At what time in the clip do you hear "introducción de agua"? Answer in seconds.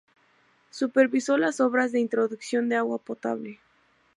1.99-2.97